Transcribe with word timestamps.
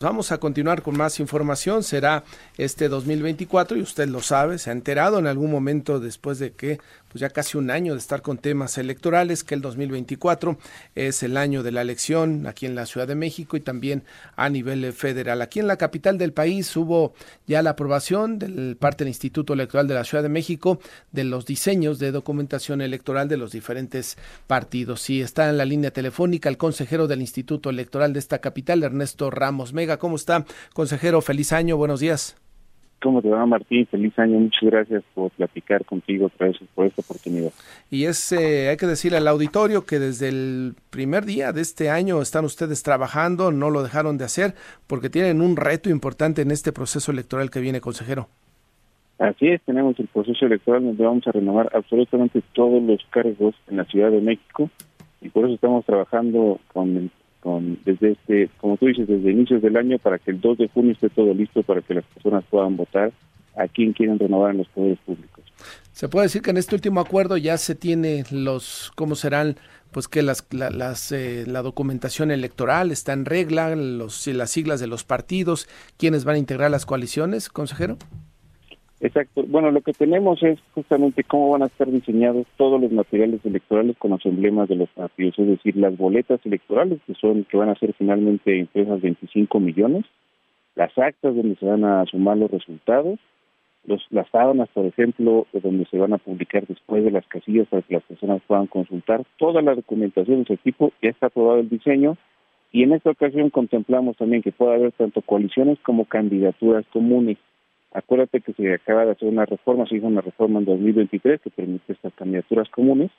Vamos 0.00 0.30
a 0.30 0.38
continuar 0.38 0.82
con 0.82 0.96
más 0.96 1.18
información. 1.18 1.82
Será 1.82 2.22
este 2.56 2.88
2024 2.88 3.76
y 3.76 3.82
usted 3.82 4.06
lo 4.06 4.22
sabe, 4.22 4.58
se 4.58 4.70
ha 4.70 4.72
enterado 4.72 5.18
en 5.18 5.26
algún 5.26 5.50
momento 5.50 5.98
después 5.98 6.38
de 6.38 6.52
que 6.52 6.78
pues 7.08 7.20
ya 7.20 7.30
casi 7.30 7.56
un 7.56 7.70
año 7.70 7.94
de 7.94 7.98
estar 7.98 8.22
con 8.22 8.38
temas 8.38 8.78
electorales, 8.78 9.44
que 9.44 9.54
el 9.54 9.60
2024 9.60 10.58
es 10.94 11.22
el 11.22 11.36
año 11.36 11.62
de 11.62 11.72
la 11.72 11.82
elección 11.82 12.46
aquí 12.46 12.66
en 12.66 12.74
la 12.74 12.86
Ciudad 12.86 13.08
de 13.08 13.14
México 13.14 13.56
y 13.56 13.60
también 13.60 14.04
a 14.36 14.48
nivel 14.48 14.92
federal. 14.92 15.42
Aquí 15.42 15.60
en 15.60 15.66
la 15.66 15.76
capital 15.76 16.18
del 16.18 16.32
país 16.32 16.74
hubo 16.76 17.14
ya 17.46 17.62
la 17.62 17.70
aprobación 17.70 18.38
del 18.38 18.76
parte 18.76 19.04
del 19.04 19.08
Instituto 19.08 19.52
Electoral 19.54 19.88
de 19.88 19.94
la 19.94 20.04
Ciudad 20.04 20.22
de 20.22 20.28
México 20.28 20.80
de 21.12 21.24
los 21.24 21.46
diseños 21.46 21.98
de 21.98 22.12
documentación 22.12 22.80
electoral 22.80 23.28
de 23.28 23.36
los 23.36 23.52
diferentes 23.52 24.16
partidos. 24.46 25.08
Y 25.10 25.20
está 25.20 25.48
en 25.50 25.58
la 25.58 25.64
línea 25.64 25.90
telefónica 25.90 26.48
el 26.48 26.56
consejero 26.56 27.06
del 27.06 27.20
Instituto 27.20 27.70
Electoral 27.70 28.12
de 28.12 28.18
esta 28.18 28.38
capital, 28.38 28.82
Ernesto 28.82 29.30
Ramos 29.30 29.72
Mega. 29.72 29.98
¿Cómo 29.98 30.16
está, 30.16 30.44
consejero? 30.74 31.20
Feliz 31.20 31.52
año, 31.52 31.76
buenos 31.76 32.00
días. 32.00 32.36
¿Cómo 33.00 33.22
te 33.22 33.28
va, 33.28 33.46
Martín? 33.46 33.86
Feliz 33.86 34.18
año. 34.18 34.40
Muchas 34.40 34.62
gracias 34.62 35.04
por 35.14 35.30
platicar 35.30 35.84
contigo 35.84 36.30
gracias 36.38 36.68
por 36.74 36.86
esta 36.86 37.02
oportunidad. 37.02 37.52
Y 37.90 38.04
es, 38.04 38.32
eh, 38.32 38.68
hay 38.68 38.76
que 38.76 38.86
decirle 38.86 39.18
al 39.18 39.28
auditorio 39.28 39.86
que 39.86 39.98
desde 39.98 40.28
el 40.28 40.74
primer 40.90 41.24
día 41.24 41.52
de 41.52 41.60
este 41.60 41.90
año 41.90 42.20
están 42.20 42.44
ustedes 42.44 42.82
trabajando, 42.82 43.52
no 43.52 43.70
lo 43.70 43.82
dejaron 43.82 44.18
de 44.18 44.24
hacer, 44.24 44.54
porque 44.86 45.10
tienen 45.10 45.40
un 45.40 45.56
reto 45.56 45.90
importante 45.90 46.42
en 46.42 46.50
este 46.50 46.72
proceso 46.72 47.12
electoral 47.12 47.50
que 47.50 47.60
viene, 47.60 47.80
consejero. 47.80 48.28
Así 49.18 49.48
es, 49.48 49.60
tenemos 49.62 49.98
el 49.98 50.06
proceso 50.08 50.46
electoral 50.46 50.84
donde 50.84 51.04
vamos 51.04 51.26
a 51.26 51.32
renovar 51.32 51.70
absolutamente 51.74 52.40
todos 52.52 52.82
los 52.82 53.04
cargos 53.10 53.54
en 53.68 53.76
la 53.76 53.84
Ciudad 53.84 54.10
de 54.10 54.20
México 54.20 54.70
y 55.20 55.28
por 55.28 55.44
eso 55.44 55.54
estamos 55.54 55.84
trabajando 55.84 56.60
con 56.72 56.96
el 56.96 57.10
con 57.40 57.78
desde 57.84 58.12
este, 58.12 58.50
como 58.60 58.76
tú 58.76 58.86
dices, 58.86 59.06
desde 59.06 59.30
inicios 59.30 59.62
del 59.62 59.76
año 59.76 59.98
para 59.98 60.18
que 60.18 60.30
el 60.30 60.40
2 60.40 60.58
de 60.58 60.68
junio 60.68 60.92
esté 60.92 61.08
todo 61.08 61.32
listo 61.34 61.62
para 61.62 61.82
que 61.82 61.94
las 61.94 62.04
personas 62.04 62.44
puedan 62.50 62.76
votar 62.76 63.12
a 63.56 63.66
quien 63.68 63.92
quieren 63.92 64.18
renovar 64.18 64.52
en 64.52 64.58
los 64.58 64.68
poderes 64.68 64.98
públicos. 65.00 65.44
Se 65.92 66.08
puede 66.08 66.26
decir 66.26 66.42
que 66.42 66.50
en 66.50 66.58
este 66.58 66.74
último 66.74 67.00
acuerdo 67.00 67.36
ya 67.36 67.56
se 67.58 67.74
tiene 67.74 68.24
los 68.30 68.92
cómo 68.94 69.16
serán 69.16 69.56
pues 69.90 70.06
que 70.06 70.22
las, 70.22 70.46
la, 70.50 70.70
las 70.70 71.12
eh, 71.12 71.44
la 71.46 71.62
documentación 71.62 72.30
electoral 72.30 72.90
está 72.90 73.12
en 73.14 73.24
regla, 73.24 73.74
los 73.74 74.26
las 74.26 74.50
siglas 74.50 74.80
de 74.80 74.86
los 74.86 75.04
partidos, 75.04 75.68
quiénes 75.96 76.24
van 76.24 76.36
a 76.36 76.38
integrar 76.38 76.70
las 76.70 76.86
coaliciones, 76.86 77.48
consejero. 77.48 77.96
Exacto. 79.00 79.44
Bueno, 79.46 79.70
lo 79.70 79.80
que 79.80 79.92
tenemos 79.92 80.42
es 80.42 80.58
justamente 80.74 81.22
cómo 81.22 81.50
van 81.50 81.62
a 81.62 81.66
estar 81.66 81.88
diseñados 81.88 82.46
todos 82.56 82.80
los 82.80 82.90
materiales 82.90 83.44
electorales 83.44 83.96
con 83.96 84.10
los 84.10 84.26
emblemas 84.26 84.68
de 84.68 84.74
los 84.74 84.88
partidos, 84.90 85.38
es 85.38 85.46
decir, 85.46 85.76
las 85.76 85.96
boletas 85.96 86.40
electorales 86.44 86.98
que 87.06 87.14
son 87.14 87.44
que 87.44 87.56
van 87.56 87.68
a 87.68 87.76
ser 87.76 87.94
finalmente 87.94 88.58
empresas 88.58 89.00
25 89.00 89.60
millones, 89.60 90.04
las 90.74 90.96
actas 90.98 91.36
donde 91.36 91.54
se 91.56 91.66
van 91.66 91.84
a 91.84 92.04
sumar 92.06 92.38
los 92.38 92.50
resultados, 92.50 93.20
los, 93.86 94.04
las 94.10 94.28
sábanas, 94.30 94.68
por 94.74 94.84
ejemplo, 94.84 95.46
donde 95.52 95.86
se 95.86 95.96
van 95.96 96.12
a 96.12 96.18
publicar 96.18 96.66
después 96.66 97.04
de 97.04 97.12
las 97.12 97.26
casillas 97.28 97.68
para 97.68 97.82
que 97.82 97.94
las 97.94 98.02
personas 98.02 98.42
puedan 98.48 98.66
consultar 98.66 99.22
toda 99.38 99.62
la 99.62 99.76
documentación 99.76 100.38
de 100.38 100.42
ese 100.42 100.56
tipo, 100.56 100.92
ya 101.00 101.10
está 101.10 101.26
aprobado 101.26 101.60
el 101.60 101.68
diseño 101.68 102.16
y 102.72 102.82
en 102.82 102.92
esta 102.92 103.10
ocasión 103.10 103.50
contemplamos 103.50 104.16
también 104.16 104.42
que 104.42 104.52
pueda 104.52 104.74
haber 104.74 104.90
tanto 104.92 105.22
coaliciones 105.22 105.78
como 105.84 106.04
candidaturas 106.04 106.84
comunes 106.92 107.38
Acuérdate 107.92 108.40
que 108.40 108.52
se 108.52 108.74
acaba 108.74 109.04
de 109.04 109.12
hacer 109.12 109.28
una 109.28 109.46
reforma, 109.46 109.86
se 109.86 109.96
hizo 109.96 110.06
una 110.06 110.20
reforma 110.20 110.58
en 110.58 110.66
2023 110.66 111.40
que 111.40 111.50
permite 111.50 111.92
estas 111.92 112.12
candidaturas 112.14 112.68
comunes, 112.70 113.10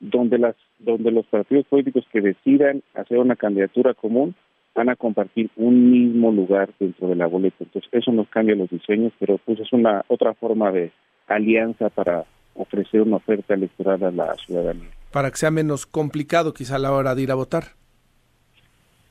donde 0.00 0.38
las 0.38 0.56
donde 0.78 1.10
los 1.10 1.26
partidos 1.26 1.66
políticos 1.66 2.04
que 2.12 2.20
decidan 2.20 2.82
hacer 2.94 3.18
una 3.18 3.36
candidatura 3.36 3.94
común 3.94 4.34
van 4.74 4.88
a 4.88 4.96
compartir 4.96 5.50
un 5.56 5.90
mismo 5.90 6.32
lugar 6.32 6.70
dentro 6.78 7.08
de 7.08 7.16
la 7.16 7.26
boleta. 7.26 7.56
Entonces, 7.60 7.88
eso 7.92 8.10
nos 8.12 8.28
cambia 8.28 8.56
los 8.56 8.70
diseños, 8.70 9.12
pero 9.18 9.38
pues 9.38 9.60
es 9.60 9.72
una 9.72 10.04
otra 10.08 10.34
forma 10.34 10.72
de 10.72 10.90
alianza 11.28 11.90
para 11.90 12.24
ofrecer 12.54 13.02
una 13.02 13.16
oferta 13.16 13.54
electoral 13.54 14.02
a 14.02 14.10
la 14.10 14.34
ciudadanía. 14.34 14.88
Para 15.12 15.30
que 15.30 15.36
sea 15.36 15.50
menos 15.50 15.86
complicado 15.86 16.52
quizá 16.54 16.76
a 16.76 16.80
la 16.80 16.92
hora 16.92 17.14
de 17.14 17.22
ir 17.22 17.30
a 17.30 17.36
votar. 17.36 17.64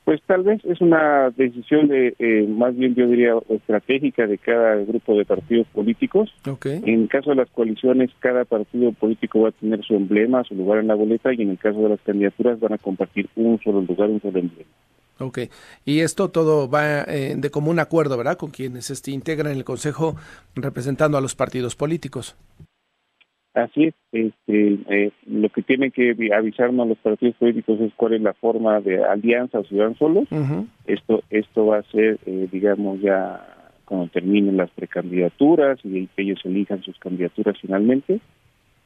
Pues 0.04 0.20
tal 0.26 0.42
vez 0.42 0.62
es 0.64 0.82
una 0.82 1.30
decisión 1.30 1.88
de, 1.88 2.14
eh, 2.18 2.46
más 2.46 2.76
bien 2.76 2.94
yo 2.94 3.06
diría, 3.06 3.34
estratégica 3.48 4.26
de 4.26 4.36
cada 4.36 4.76
grupo 4.76 5.16
de 5.16 5.24
partidos 5.24 5.66
políticos. 5.68 6.30
En 6.62 7.06
caso 7.06 7.30
de 7.30 7.36
las 7.36 7.48
coaliciones, 7.50 8.10
cada 8.18 8.44
partido 8.44 8.92
político 8.92 9.40
va 9.40 9.48
a 9.48 9.52
tener 9.52 9.82
su 9.82 9.94
emblema, 9.94 10.44
su 10.44 10.54
lugar 10.54 10.80
en 10.80 10.88
la 10.88 10.94
boleta, 10.94 11.32
y 11.32 11.40
en 11.40 11.50
el 11.50 11.58
caso 11.58 11.80
de 11.80 11.88
las 11.88 12.00
candidaturas 12.02 12.60
van 12.60 12.74
a 12.74 12.78
compartir 12.78 13.30
un 13.34 13.58
solo 13.60 13.80
lugar, 13.80 14.10
un 14.10 14.20
solo 14.20 14.38
emblema. 14.40 14.68
Ok, 15.20 15.38
y 15.84 16.00
esto 16.00 16.28
todo 16.28 16.68
va 16.68 17.02
eh, 17.02 17.34
de 17.36 17.50
común 17.50 17.78
acuerdo, 17.78 18.16
¿verdad? 18.16 18.36
Con 18.36 18.50
quienes 18.50 18.90
este, 18.90 19.12
integran 19.12 19.52
el 19.52 19.64
Consejo 19.64 20.16
representando 20.56 21.16
a 21.16 21.20
los 21.20 21.34
partidos 21.34 21.76
políticos. 21.76 22.36
Así 23.54 23.84
es, 23.84 23.94
este, 24.10 24.78
eh, 24.88 25.12
lo 25.26 25.48
que 25.48 25.62
tienen 25.62 25.92
que 25.92 26.16
avisarnos 26.36 26.88
los 26.88 26.98
partidos 26.98 27.36
políticos 27.36 27.80
es 27.80 27.92
cuál 27.94 28.14
es 28.14 28.20
la 28.20 28.32
forma 28.32 28.80
de 28.80 29.04
alianza 29.04 29.60
o 29.60 29.64
si 29.64 29.76
van 29.76 29.96
solos. 29.96 30.26
Esto 30.86 31.22
esto 31.30 31.66
va 31.66 31.78
a 31.78 31.82
ser, 31.84 32.18
eh, 32.26 32.48
digamos, 32.50 33.00
ya 33.00 33.46
cuando 33.84 34.08
terminen 34.08 34.56
las 34.56 34.70
precandidaturas 34.70 35.78
y 35.84 36.08
que 36.08 36.22
ellos 36.22 36.40
elijan 36.44 36.82
sus 36.82 36.98
candidaturas 36.98 37.56
finalmente. 37.60 38.18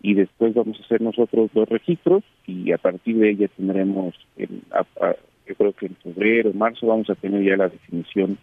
Y 0.03 0.13
después 0.13 0.53
vamos 0.53 0.79
a 0.79 0.85
hacer 0.85 1.01
nosotros 1.01 1.51
los 1.55 1.69
registros 1.69 2.23
y 2.47 2.71
a 2.73 2.79
partir 2.79 3.17
de 3.17 3.31
ella 3.31 3.49
tendremos, 3.57 4.15
yo 4.37 5.55
creo 5.57 5.73
que 5.73 5.87
en 5.87 5.97
febrero, 5.97 6.53
marzo, 6.53 6.87
vamos 6.87 7.09
a 7.09 7.15
tener 7.15 7.43
ya 7.43 7.57
la 7.57 7.69
definición 7.69 8.37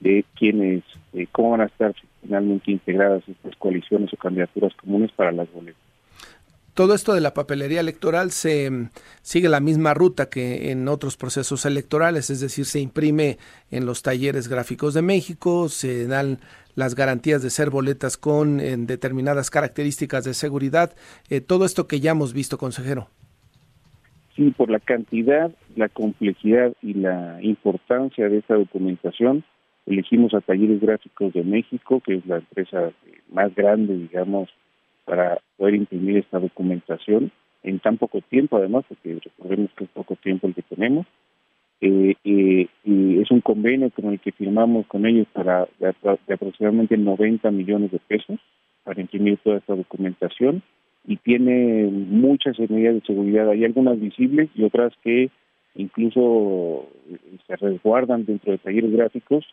de 0.00 0.24
quiénes, 0.34 0.82
eh, 1.12 1.26
cómo 1.30 1.50
van 1.50 1.62
a 1.62 1.66
estar 1.66 1.94
finalmente 2.22 2.70
integradas 2.70 3.22
estas 3.28 3.54
coaliciones 3.56 4.12
o 4.12 4.16
candidaturas 4.16 4.74
comunes 4.74 5.12
para 5.12 5.32
las 5.32 5.50
boletas. 5.52 5.80
Todo 6.74 6.94
esto 6.94 7.12
de 7.12 7.20
la 7.20 7.34
papelería 7.34 7.80
electoral 7.80 8.30
se 8.30 8.70
mm, 8.70 8.90
sigue 9.22 9.48
la 9.48 9.60
misma 9.60 9.92
ruta 9.92 10.30
que 10.30 10.70
en 10.70 10.88
otros 10.88 11.16
procesos 11.16 11.66
electorales, 11.66 12.30
es 12.30 12.40
decir, 12.40 12.64
se 12.64 12.80
imprime 12.80 13.38
en 13.70 13.86
los 13.86 14.02
talleres 14.02 14.48
gráficos 14.48 14.94
de 14.94 15.02
México, 15.02 15.68
se 15.68 16.06
dan 16.06 16.38
las 16.74 16.94
garantías 16.94 17.42
de 17.42 17.50
ser 17.50 17.70
boletas 17.70 18.16
con 18.16 18.58
determinadas 18.86 19.50
características 19.50 20.24
de 20.24 20.34
seguridad, 20.34 20.94
eh, 21.28 21.40
todo 21.40 21.64
esto 21.64 21.86
que 21.86 22.00
ya 22.00 22.12
hemos 22.12 22.32
visto, 22.32 22.58
consejero. 22.58 23.08
Sí, 24.36 24.50
por 24.56 24.70
la 24.70 24.78
cantidad, 24.78 25.50
la 25.76 25.88
complejidad 25.88 26.72
y 26.82 26.94
la 26.94 27.38
importancia 27.42 28.28
de 28.28 28.38
esta 28.38 28.54
documentación, 28.54 29.44
Elegimos 29.86 30.34
a 30.34 30.40
Talleres 30.40 30.80
Gráficos 30.80 31.32
de 31.32 31.42
México, 31.42 32.00
que 32.00 32.16
es 32.16 32.26
la 32.26 32.36
empresa 32.36 32.92
más 33.30 33.54
grande, 33.54 33.96
digamos, 33.96 34.48
para 35.04 35.38
poder 35.56 35.74
imprimir 35.74 36.18
esta 36.18 36.38
documentación 36.38 37.32
en 37.62 37.78
tan 37.78 37.98
poco 37.98 38.20
tiempo, 38.20 38.56
además, 38.56 38.84
porque 38.88 39.18
recordemos 39.22 39.70
que 39.76 39.84
es 39.84 39.90
poco 39.90 40.16
tiempo 40.16 40.46
el 40.46 40.54
que 40.54 40.62
tenemos. 40.62 41.06
Eh, 41.80 42.14
eh, 42.24 42.66
y 42.84 43.20
es 43.20 43.30
un 43.30 43.40
convenio 43.40 43.90
con 43.90 44.06
el 44.06 44.20
que 44.20 44.32
firmamos 44.32 44.86
con 44.86 45.06
ellos 45.06 45.26
para 45.32 45.66
de, 45.78 45.94
aproximadamente 46.34 46.96
90 46.98 47.50
millones 47.50 47.90
de 47.90 47.98
pesos 47.98 48.38
para 48.84 49.00
imprimir 49.00 49.38
toda 49.38 49.56
esta 49.56 49.74
documentación 49.74 50.62
y 51.06 51.16
tiene 51.16 51.84
muchas 51.84 52.58
medidas 52.68 52.96
de 52.96 53.00
seguridad. 53.06 53.48
Hay 53.48 53.64
algunas 53.64 53.98
visibles 53.98 54.50
y 54.54 54.64
otras 54.64 54.92
que 55.02 55.30
incluso 55.74 56.86
se 57.46 57.56
resguardan 57.56 58.26
dentro 58.26 58.52
de 58.52 58.58
talleres 58.58 58.92
gráficos 58.92 59.46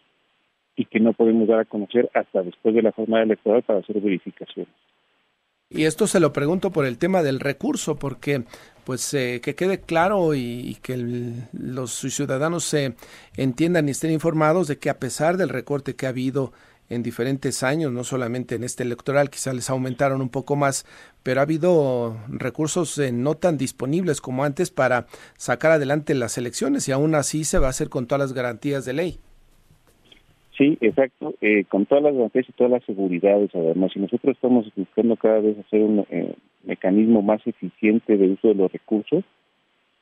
y 0.78 0.86
que 0.86 1.00
no 1.00 1.12
podemos 1.12 1.48
dar 1.48 1.60
a 1.60 1.66
conocer 1.66 2.10
hasta 2.14 2.44
después 2.44 2.74
de 2.76 2.84
la 2.84 2.92
jornada 2.92 3.24
electoral 3.24 3.64
para 3.64 3.80
hacer 3.80 4.00
verificaciones. 4.00 4.72
Y 5.70 5.84
esto 5.84 6.08
se 6.08 6.22
lo 6.22 6.32
pregunto 6.32 6.72
por 6.72 6.86
el 6.86 6.98
tema 6.98 7.24
del 7.24 7.42
recurso, 7.42 7.98
porque 7.98 8.44
pues 8.86 9.14
eh, 9.14 9.42
que 9.44 9.56
quede 9.56 9.82
claro 9.82 10.34
y, 10.34 10.78
que 10.82 10.96
los 11.52 11.92
ciudadanos 11.92 12.64
se 12.64 12.96
entiendan 13.36 13.88
y 13.88 13.92
estén 13.92 14.12
informados 14.12 14.70
de 14.70 14.78
que 14.78 14.90
a 14.90 14.98
pesar 14.98 15.36
del 15.36 15.50
recorte 15.50 15.96
que 15.96 16.06
ha 16.06 16.10
habido 16.10 16.54
en 16.90 17.04
diferentes 17.04 17.63
años, 17.63 17.92
no 17.92 18.06
solamente 18.06 18.56
en 18.56 18.63
este 18.63 18.84
electoral, 18.84 19.30
quizá 19.30 19.51
les 19.51 19.69
aumentaron 19.69 20.22
un 20.22 20.30
poco 20.30 20.56
más, 20.56 20.86
pero 21.22 21.42
ha 21.42 21.44
habido 21.44 22.16
recursos 22.30 22.98
eh, 22.98 23.12
no 23.12 23.36
tan 23.36 23.57
disponibles 23.57 24.22
como 24.22 24.46
antes 24.46 24.72
para 24.72 25.07
sacar 25.38 25.74
adelante 25.74 26.13
las 26.13 26.38
elecciones 26.38 26.88
y 26.88 26.94
aún 26.94 27.13
así 27.13 27.44
se 27.44 27.60
va 27.60 27.68
a 27.68 27.72
hacer 27.72 27.90
con 27.90 28.07
todas 28.07 28.22
las 28.22 28.34
garantías 28.34 28.86
de 28.86 28.94
ley. 28.94 29.19
Sí, 30.57 30.75
exacto, 30.81 31.36
eh, 31.39 31.65
con 31.65 31.86
todas 31.86 32.04
las 32.04 32.15
garantías 32.15 32.50
y 32.50 32.54
todas 32.54 32.71
las 32.71 32.83
seguridades, 32.83 33.51
además, 33.54 33.92
y 33.95 34.00
nosotros 34.00 34.36
estamos 34.36 34.65
buscando 34.75 35.15
cada 35.15 35.39
vez 35.39 35.56
hacer 35.59 35.83
un 35.83 36.04
eh, 36.09 36.33
mecanismo 36.63 37.21
más 37.21 37.45
eficiente 37.45 38.18
de 38.18 38.30
uso 38.30 38.48
de 38.48 38.56
los 38.56 38.71
recursos. 38.71 39.24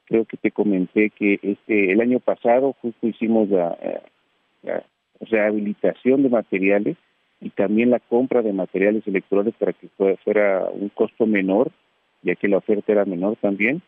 Creo 0.06 0.24
que 0.24 0.38
te 0.38 0.52
comenté 0.52 1.10
que 1.10 1.40
este 1.42 1.92
el 1.92 2.00
año 2.00 2.22
pasado 2.22 2.74
justo 2.81 3.06
hicimos 3.06 3.50
la, 3.50 3.78
eh, 3.81 4.00
la 4.63 4.84
rehabilitación 5.19 6.24
de 6.24 6.30
materiales 6.30 6.96
y 7.42 7.50
también 7.50 7.90
la 7.90 8.00
compra 8.00 8.42
de 8.42 8.54
materiales 8.54 9.06
electorales 9.08 9.56
para 9.60 9.74
que 9.74 9.90
fuera 10.24 10.69
un 10.72 10.88
costo 10.88 11.25
menor, 11.25 11.69
ya 12.22 12.36
que 12.36 12.48
la 12.48 12.58
oferta 12.58 12.94
era 12.94 13.04
menor 13.04 13.36
también, 13.42 13.81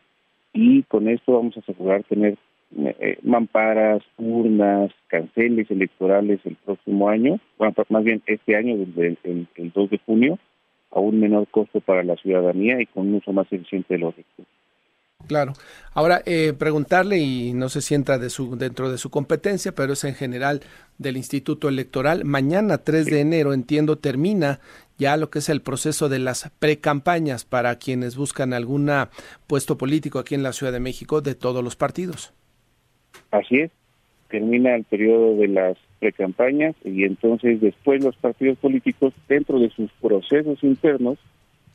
y 0.52 0.82
con 0.82 1.08
esto 1.08 1.32
vamos 1.32 1.56
a 1.56 1.60
asegurar 1.60 2.02
tener 2.04 2.36
eh, 2.76 3.18
mamparas, 3.22 4.02
urnas, 4.18 4.90
canceles 5.06 5.70
electorales 5.70 6.40
el 6.44 6.56
próximo 6.56 7.08
año, 7.08 7.40
bueno, 7.56 7.72
pues, 7.72 7.90
más 7.90 8.04
bien 8.04 8.22
este 8.26 8.56
año, 8.56 8.76
desde 8.76 9.16
el, 9.24 9.48
el 9.54 9.72
2 9.72 9.90
de 9.90 9.98
junio, 10.04 10.38
a 10.90 11.00
un 11.00 11.20
menor 11.20 11.46
costo 11.48 11.80
para 11.80 12.02
la 12.02 12.16
ciudadanía 12.16 12.80
y 12.80 12.86
con 12.86 13.08
un 13.08 13.14
uso 13.16 13.32
más 13.32 13.46
eficiente 13.52 13.94
de 13.94 14.00
los 14.00 14.16
recursos. 14.16 14.46
Claro. 15.26 15.52
Ahora, 15.94 16.22
eh, 16.26 16.54
preguntarle, 16.56 17.18
y 17.18 17.52
no 17.52 17.68
sé 17.68 17.82
si 17.82 17.94
entra 17.94 18.18
de 18.18 18.30
su, 18.30 18.56
dentro 18.56 18.90
de 18.90 18.98
su 18.98 19.10
competencia, 19.10 19.74
pero 19.74 19.92
es 19.94 20.04
en 20.04 20.14
general 20.14 20.62
del 20.96 21.16
Instituto 21.16 21.68
Electoral. 21.68 22.24
Mañana, 22.24 22.78
3 22.78 23.06
de 23.06 23.20
enero, 23.20 23.52
entiendo, 23.52 23.98
termina 23.98 24.60
ya 24.96 25.16
lo 25.16 25.28
que 25.28 25.40
es 25.40 25.48
el 25.48 25.60
proceso 25.60 26.08
de 26.08 26.20
las 26.20 26.50
precampañas 26.58 27.44
para 27.44 27.76
quienes 27.76 28.16
buscan 28.16 28.52
algún 28.52 28.90
puesto 29.46 29.76
político 29.76 30.18
aquí 30.18 30.34
en 30.34 30.42
la 30.42 30.52
Ciudad 30.52 30.72
de 30.72 30.80
México 30.80 31.20
de 31.20 31.34
todos 31.34 31.64
los 31.64 31.76
partidos. 31.76 32.32
Así 33.30 33.60
es. 33.60 33.70
Termina 34.28 34.74
el 34.74 34.84
periodo 34.84 35.36
de 35.36 35.48
las 35.48 35.76
precampañas 36.00 36.74
y 36.84 37.04
entonces 37.04 37.60
después 37.60 38.02
los 38.02 38.16
partidos 38.16 38.58
políticos, 38.58 39.14
dentro 39.28 39.58
de 39.58 39.70
sus 39.70 39.90
procesos 40.00 40.62
internos, 40.62 41.18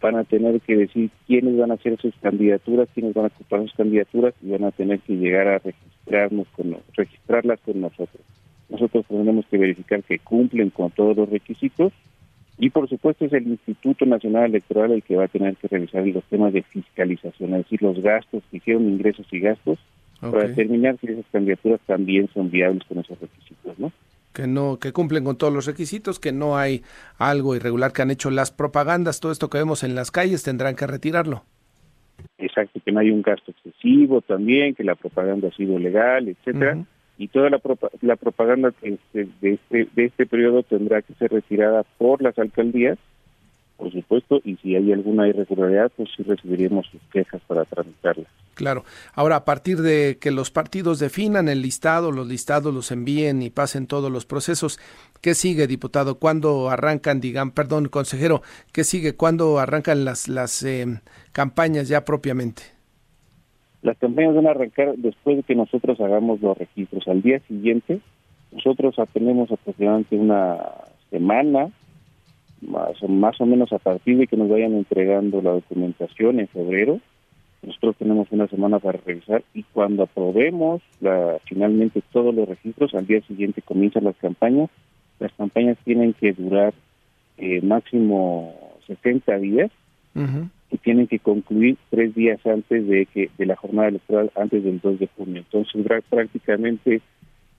van 0.04 0.18
a 0.18 0.24
tener 0.24 0.60
que 0.62 0.76
decir 0.76 1.10
quiénes 1.26 1.58
van 1.58 1.72
a 1.72 1.76
hacer 1.76 1.98
sus 2.00 2.14
candidaturas, 2.22 2.90
quiénes 2.94 3.14
van 3.14 3.26
a 3.26 3.28
ocupar 3.28 3.62
sus 3.62 3.74
candidaturas 3.74 4.34
y 4.42 4.50
van 4.52 4.66
a 4.66 4.72
tener 4.72 5.00
que 5.00 5.16
llegar 5.16 5.48
a 5.48 5.60
registrarnos 5.60 6.48
con, 6.50 6.78
registrarlas 6.94 7.60
con 7.62 7.80
nosotros. 7.80 8.22
Nosotros 8.70 9.06
tenemos 9.08 9.46
que 9.48 9.58
verificar 9.58 10.04
que 10.04 10.20
cumplen 10.20 10.72
con 10.72 10.92
todos 10.92 11.16
los 11.16 11.30
requisitos 11.30 11.94
y 12.58 12.70
por 12.70 12.88
supuesto 12.90 13.26
es 13.26 13.34
el 13.34 13.48
Instituto 13.48 14.06
Nacional 14.06 14.46
Electoral 14.46 14.92
el 14.92 15.04
que 15.04 15.16
va 15.16 15.26
a 15.26 15.30
tener 15.30 15.56
que 15.56 15.70
revisar 15.70 16.06
los 16.06 16.24
temas 16.26 16.54
de 16.54 16.64
fiscalización, 16.64 17.54
es 17.54 17.64
decir, 17.64 17.82
los 17.82 18.00
gastos 18.02 18.44
que 18.52 18.58
hicieron 18.58 18.90
ingresos 18.90 19.26
y 19.32 19.40
gastos 19.40 19.80
para 20.32 20.48
determinar 20.48 20.98
si 21.00 21.08
esas 21.08 21.26
candidaturas 21.32 21.80
también 21.86 22.30
son 22.34 22.50
viables 22.50 22.84
con 22.86 23.00
esos 23.00 23.20
requisitos, 23.20 23.80
¿no? 23.80 23.92
que 24.34 24.48
no 24.48 24.80
que 24.80 24.92
cumplen 24.92 25.24
con 25.24 25.38
todos 25.38 25.54
los 25.54 25.66
requisitos, 25.66 26.20
que 26.20 26.32
no 26.32 26.58
hay 26.58 26.82
algo 27.18 27.56
irregular 27.56 27.94
que 27.94 28.02
han 28.02 28.12
hecho 28.12 28.32
las 28.32 28.52
propagandas, 28.52 29.20
todo 29.20 29.32
esto 29.32 29.50
que 29.50 29.60
vemos 29.60 29.84
en 29.84 29.96
las 29.96 30.12
calles 30.12 30.44
tendrán 30.44 30.76
que 30.76 30.88
retirarlo. 30.88 31.44
Exacto, 32.38 32.80
que 32.84 32.92
no 32.92 33.00
hay 33.00 33.12
un 33.12 33.22
gasto 33.22 33.52
excesivo 33.52 34.22
también, 34.22 34.76
que 34.76 34.84
la 34.84 34.96
propaganda 34.96 35.48
ha 35.48 35.52
sido 35.52 35.78
legal, 35.80 36.28
etcétera, 36.28 36.84
y 37.18 37.28
toda 37.28 37.50
la, 37.50 37.62
la 38.02 38.16
propaganda 38.16 38.74
de 38.82 38.94
este, 38.94 39.30
de 39.40 39.54
este 39.54 39.88
de 39.96 40.06
este 40.06 40.26
periodo 40.26 40.64
tendrá 40.64 41.02
que 41.02 41.14
ser 41.14 41.32
retirada 41.32 41.84
por 41.98 42.22
las 42.22 42.38
alcaldías 42.40 42.98
por 43.78 43.92
supuesto, 43.92 44.40
y 44.44 44.56
si 44.58 44.76
hay 44.76 44.92
alguna 44.92 45.28
irregularidad, 45.28 45.92
pues 45.96 46.10
sí 46.16 46.24
recibiríamos 46.24 46.86
sus 46.88 47.02
quejas 47.12 47.42
para 47.48 47.66
tramitarlas. 47.66 48.28
Claro. 48.54 48.84
Ahora, 49.14 49.38
a 49.38 49.46
partir 49.46 49.82
de 49.82 50.18
que 50.22 50.32
los 50.32 50.52
partidos 50.52 51.00
definan 51.00 51.50
el 51.50 51.62
listado, 51.62 52.12
los 52.12 52.28
listados 52.28 52.74
los 52.74 52.92
envíen 52.92 53.42
y 53.42 53.50
pasen 53.50 53.88
todos 53.88 54.12
los 54.12 54.26
procesos, 54.26 54.80
¿qué 55.22 55.34
sigue, 55.34 55.66
diputado? 55.66 56.20
¿Cuándo 56.20 56.70
arrancan, 56.70 57.20
digan, 57.20 57.52
perdón, 57.52 57.88
consejero, 57.88 58.42
qué 58.72 58.84
sigue? 58.84 59.16
¿Cuándo 59.16 59.58
arrancan 59.58 60.06
las, 60.06 60.28
las 60.28 60.64
eh, 60.64 60.86
campañas 61.32 61.88
ya 61.88 62.06
propiamente? 62.06 62.64
Las 63.82 63.98
campañas 63.98 64.36
van 64.36 64.48
a 64.48 64.52
arrancar 64.52 64.94
después 64.98 65.38
de 65.38 65.44
que 65.44 65.56
nosotros 65.56 66.00
hagamos 66.00 66.40
los 66.42 66.58
registros. 66.58 67.08
Al 67.08 67.22
día 67.22 67.40
siguiente, 67.48 68.00
nosotros 68.52 68.96
tenemos 69.14 69.52
aproximadamente 69.52 70.16
una 70.16 70.60
semana 71.10 71.72
más, 72.68 73.02
más 73.08 73.40
o 73.42 73.46
menos 73.46 73.72
a 73.74 73.80
partir 73.80 74.18
de 74.18 74.28
que 74.28 74.38
nos 74.38 74.50
vayan 74.50 74.74
entregando 74.74 75.42
la 75.42 75.52
documentación 75.52 76.40
en 76.40 76.48
febrero, 76.48 77.00
nosotros 77.62 77.96
tenemos 77.98 78.28
una 78.32 78.48
semana 78.48 78.80
para 78.80 79.00
revisar 79.06 79.44
y 79.54 79.64
cuando 79.64 80.04
aprobemos 80.04 80.82
la, 81.00 81.38
finalmente 81.46 82.02
todos 82.12 82.36
los 82.36 82.48
registros, 82.48 82.94
al 82.94 83.08
día 83.08 83.22
siguiente 83.22 83.62
comienzan 83.62 84.04
las 84.04 84.18
campañas. 84.18 84.70
Las 85.20 85.32
campañas 85.34 85.78
tienen 85.86 86.14
que 86.14 86.34
durar 86.34 86.74
eh, 87.38 87.62
máximo 87.62 88.54
60 88.88 89.38
días 89.38 89.72
y 90.70 90.78
tienen 90.78 91.08
que 91.08 91.20
concluir 91.20 91.78
tres 91.90 92.14
días 92.14 92.46
antes 92.46 92.88
de 92.88 93.06
que 93.06 93.30
de 93.38 93.46
la 93.46 93.56
jornada 93.56 93.88
electoral, 93.88 94.32
antes 94.36 94.64
del 94.64 94.80
2 94.80 95.00
de 95.00 95.08
junio. 95.16 95.44
Entonces, 95.50 96.04
prácticamente 96.10 97.02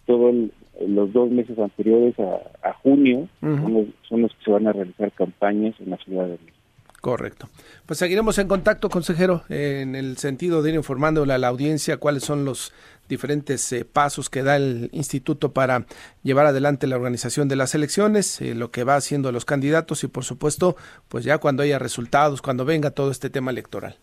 todo 0.06 0.30
el, 0.30 0.52
los 0.86 1.12
dos 1.12 1.30
meses 1.30 1.58
anteriores 1.58 2.14
a, 2.18 2.72
junio 2.82 3.28
son, 3.40 4.22
los, 4.22 4.34
que 4.34 4.44
se 4.44 4.50
van 4.50 4.66
a 4.66 4.72
realizar 4.72 5.12
campañas 5.12 5.74
en 5.80 5.90
la 5.90 5.96
ciudad 5.98 6.24
de 6.24 6.32
México. 6.32 6.54
Correcto. 7.00 7.48
Pues 7.84 7.98
seguiremos 7.98 8.38
en 8.38 8.48
contacto, 8.48 8.88
consejero, 8.88 9.42
en 9.50 9.94
el 9.94 10.16
sentido 10.16 10.62
de 10.62 10.70
ir 10.70 10.76
informándole 10.76 11.34
a 11.34 11.38
la 11.38 11.48
audiencia 11.48 11.98
cuáles 11.98 12.24
son 12.24 12.46
los 12.46 12.72
diferentes 13.10 13.70
eh, 13.74 13.84
pasos 13.84 14.30
que 14.30 14.42
da 14.42 14.56
el 14.56 14.88
instituto 14.92 15.52
para 15.52 15.84
llevar 16.22 16.46
adelante 16.46 16.86
la 16.86 16.96
organización 16.96 17.46
de 17.46 17.56
las 17.56 17.74
elecciones, 17.74 18.40
eh, 18.40 18.54
lo 18.54 18.70
que 18.70 18.84
va 18.84 18.96
haciendo 18.96 19.32
los 19.32 19.44
candidatos 19.44 20.02
y, 20.02 20.08
por 20.08 20.24
supuesto, 20.24 20.76
pues 21.08 21.24
ya 21.24 21.36
cuando 21.36 21.62
haya 21.62 21.78
resultados, 21.78 22.40
cuando 22.40 22.64
venga 22.64 22.90
todo 22.90 23.10
este 23.10 23.28
tema 23.28 23.50
electoral. 23.50 23.96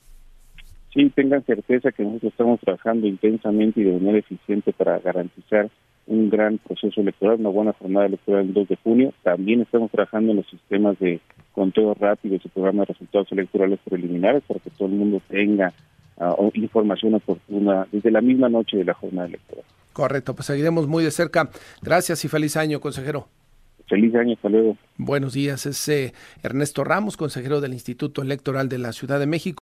Sí, 0.94 1.10
tengan 1.16 1.44
certeza 1.46 1.92
que 1.92 2.04
nosotros 2.04 2.34
estamos 2.34 2.60
trabajando 2.60 3.08
intensamente 3.08 3.80
y 3.80 3.86
de 3.86 3.94
manera 3.94 4.20
eficiente 4.20 4.74
para 4.74 5.00
garantizar 5.00 5.72
un 6.08 6.30
gran 6.30 6.58
proceso 6.58 7.02
electoral, 7.02 7.40
una 7.40 7.50
buena 7.50 7.74
jornada 7.74 8.06
electoral 8.06 8.48
el 8.48 8.54
2 8.54 8.68
de 8.68 8.76
junio. 8.78 9.14
También 9.24 9.62
estamos 9.62 9.92
trabajando 9.92 10.32
en 10.32 10.38
los 10.38 10.50
sistemas 10.50 11.00
de 11.00 11.20
conteo 11.54 11.94
rápido 11.94 12.36
y 12.36 12.50
programa 12.50 12.82
de 12.82 12.94
resultados 12.94 13.32
electorales 13.32 13.80
preliminares 13.84 14.44
para 14.48 14.60
que 14.60 14.70
todo 14.72 14.88
el 14.88 14.96
mundo 14.96 15.22
tenga 15.30 15.74
ah, 16.18 16.36
información 16.54 17.16
oportuna 17.16 17.88
desde 17.92 18.12
la 18.12 18.22
misma 18.22 18.50
noche 18.50 18.78
de 18.78 18.86
la 18.86 18.94
jornada 18.94 19.28
electoral. 19.28 19.66
Correcto, 19.94 20.34
pues 20.34 20.46
seguiremos 20.46 20.88
muy 20.88 21.04
de 21.04 21.12
cerca. 21.12 21.50
Gracias 21.82 22.24
y 22.26 22.28
feliz 22.28 22.56
año, 22.56 22.80
consejero. 22.80 23.28
Feliz 23.92 24.16
año, 24.16 24.36
hasta 24.36 24.48
luego. 24.48 24.78
Buenos 24.96 25.34
días, 25.34 25.66
es 25.66 25.86
eh, 25.90 26.14
Ernesto 26.44 26.86
Ramos, 26.86 27.18
consejero 27.18 27.60
del 27.60 27.74
Instituto 27.74 28.22
Electoral 28.22 28.70
de 28.70 28.78
la 28.78 28.94
Ciudad 28.94 29.20
de 29.20 29.28
México. 29.28 29.60